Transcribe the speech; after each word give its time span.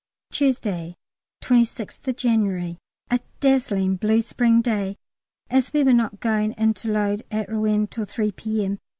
Tuesday, 0.31 0.95
26th 1.43 2.17
January. 2.17 2.79
A 3.11 3.19
dazzling 3.39 3.97
blue 3.97 4.19
spring 4.21 4.59
day. 4.59 4.97
As 5.47 5.73
we 5.73 5.83
were 5.83 5.93
not 5.93 6.19
going 6.19 6.53
in 6.53 6.73
to 6.73 6.91
load 6.91 7.21
at 7.29 7.47
Rouen 7.47 7.85
till 7.85 8.05
3 8.05 8.31
P.M. 8.31 8.79